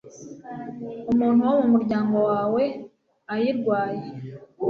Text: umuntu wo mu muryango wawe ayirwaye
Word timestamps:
umuntu 1.11 1.41
wo 1.49 1.53
mu 1.59 1.67
muryango 1.73 2.17
wawe 2.29 2.63
ayirwaye 3.33 4.05